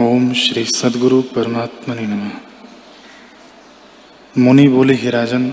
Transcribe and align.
ओम 0.00 0.32
श्री 0.32 0.64
सदगुरु 0.64 1.22
परमात्मा 1.22 1.94
ने 1.94 2.02
नम। 2.02 2.30
मुनि 4.38 4.68
बोले, 4.68 4.94
हे 4.94 5.10
राजन 5.10 5.52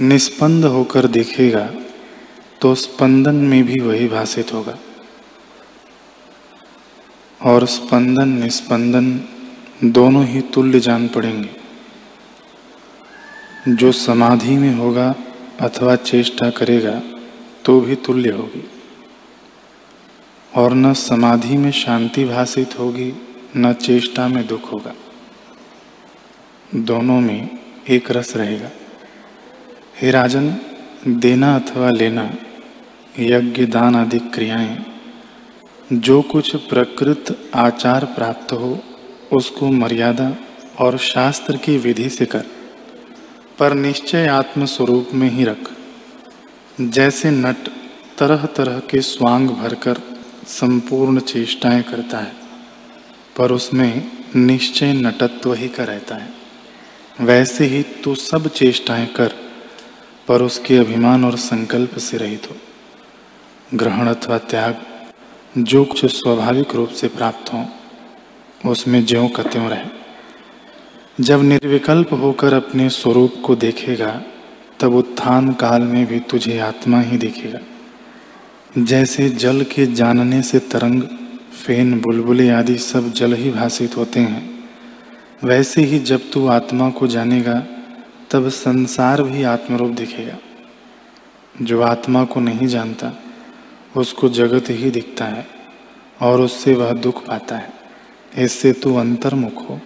निस्पंद 0.00 0.64
होकर 0.64 1.06
देखेगा 1.06 1.74
तो 2.60 2.74
स्पंदन 2.74 3.34
में 3.34 3.64
भी 3.64 3.80
वही 3.80 4.08
भाषित 4.08 4.52
होगा। 4.52 4.78
और 7.40 7.66
स्पंदन 7.66 8.28
निस्पंदन 8.28 9.06
दोनों 9.84 10.26
ही 10.26 10.40
तुल्य 10.40 10.80
जान 10.80 11.08
पड़ेंगे। 11.08 11.50
जो 13.68 13.92
समाधि 13.92 14.56
में 14.56 14.74
होगा 14.74 15.14
अथवा 15.60 15.96
चेष्टा 15.96 16.50
करेगा 16.50 17.02
तो 17.64 17.80
भी 17.80 17.94
तुल्य 17.96 18.30
होगी। 18.30 18.73
और 20.56 20.74
न 20.74 20.92
समाधि 20.92 21.56
में 21.56 21.70
शांति 21.70 22.24
भाषित 22.24 22.78
होगी, 22.78 23.12
न 23.56 23.72
चेष्टा 23.72 24.28
में 24.28 24.46
दुख 24.46 24.72
होगा। 24.72 24.94
दोनों 26.74 27.20
में 27.20 27.48
एक 27.88 28.10
रस 28.10 28.36
रहेगा। 28.36 28.70
हे 30.00 30.10
राजन, 30.10 30.56
देना 31.08 31.56
अथवा 31.56 31.90
लेना, 31.90 32.34
यज्ञ, 33.18 33.66
दान 33.66 33.96
आदि 33.96 34.18
क्रियाएँ, 34.18 34.86
जो 35.92 36.22
कुछ 36.22 36.56
प्रकृत 36.56 37.50
आचार 37.54 38.04
प्राप्त 38.04 38.52
हो, 38.52 38.78
उसको 39.32 39.68
मर्यादा 39.68 40.36
और 40.78 40.98
शास्त्र 40.98 41.56
की 41.56 41.76
विधि 41.76 42.08
से 42.08 42.26
कर, 42.26 42.44
पर 43.58 43.74
निश्चय 43.74 44.26
आत्म 44.26 44.64
स्वरूप 44.64 45.08
में 45.14 45.30
ही 45.30 45.44
रख। 45.44 45.70
जैसे 46.80 47.30
नट 47.30 47.68
तरह 48.18 48.46
तरह 48.46 48.78
के 48.78 49.00
स्वांग 49.00 49.50
भरकर 49.50 50.13
संपूर्ण 50.48 51.20
चेष्टाएँ 51.20 51.82
करता 51.82 52.18
है, 52.18 52.32
पर 53.36 53.52
उसमें 53.52 54.10
निश्चय 54.36 54.92
नटत्व 54.92 55.54
ही 55.54 55.68
का 55.68 55.84
रहता 55.84 56.14
है। 56.14 56.28
वैसे 57.20 57.64
ही 57.64 57.82
तू 57.82 58.14
सब 58.14 58.48
चेष्टाएँ 58.48 59.06
कर, 59.06 59.32
पर 60.28 60.42
उसके 60.42 60.76
अभिमान 60.76 61.24
और 61.24 61.36
संकल्प 61.36 61.98
से 61.98 62.16
रहित 62.16 62.50
हो। 62.50 62.56
ग्रहण 63.74 64.06
अथवा 64.06 64.38
त्याग, 64.38 64.82
जो 65.58 65.84
कुछ 65.84 66.06
स्वाभाविक 66.06 66.74
रूप 66.74 66.88
से 66.88 67.08
प्राप्त 67.08 67.52
हो, 67.52 67.66
उसमें 68.70 69.06
ज्यों 69.06 69.28
का 69.28 69.42
त्यों 69.42 69.68
रहे। 69.68 69.84
जब 71.20 71.42
निर्विकल्प 71.42 72.12
होकर 72.12 72.54
अपने 72.54 72.88
स्वरूप 72.88 73.42
को 73.44 73.56
देखेगा, 73.56 74.22
तब 74.80 74.94
उत्थान 74.94 75.52
काल 75.52 75.82
में 75.82 76.06
भी 76.06 76.20
तुझे 76.20 76.58
आत्मा 76.58 77.00
ही 77.00 77.16
दिखेगा। 77.16 77.58
जैसे 78.78 79.28
जल 79.28 79.62
के 79.62 79.86
जानने 79.86 80.42
से 80.42 80.58
तरंग, 80.58 81.02
फेन, 81.66 82.00
बुलबुले 82.00 82.50
आदि 82.50 82.78
सब 82.78 83.12
जल 83.12 83.34
ही 83.34 83.50
भाषित 83.50 83.96
होते 83.96 84.20
हैं। 84.20 84.64
वैसे 85.44 85.82
ही 85.82 85.98
जब 85.98 86.20
तू 86.32 86.46
आत्मा 86.46 86.90
को 86.90 87.06
जानेगा, 87.06 87.66
तब 88.30 88.48
संसार 88.48 89.22
भी 89.22 89.42
आत्मरूप 89.42 89.90
दिखेगा। 89.90 90.38
जो 91.62 91.82
आत्मा 91.82 92.24
को 92.24 92.40
नहीं 92.40 92.66
जानता, 92.66 93.12
उसको 93.96 94.28
जगत 94.28 94.64
ही 94.70 94.90
दिखता 94.90 95.24
है, 95.24 95.46
और 96.22 96.40
उससे 96.40 96.74
वह 96.74 96.92
दुख 96.92 97.26
पाता 97.26 97.56
है। 97.56 97.72
इससे 98.38 98.72
तू 98.72 98.96
अंतर्मुख 98.96 99.70
हो, 99.70 99.80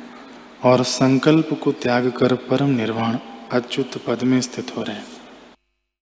और 0.65 0.83
संकल्प 0.83 1.61
को 1.63 1.73
त्याग 1.73 2.11
कर 2.11 2.35
परम 2.35 2.69
निर्वाण, 2.69 3.19
अच्युत 3.53 3.91
पद 4.07 4.23
में 4.23 4.41
स्थित 4.41 4.77
हो 4.77 4.83
रहे 4.83 5.18